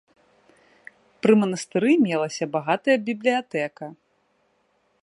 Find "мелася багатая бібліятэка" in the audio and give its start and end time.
2.07-3.85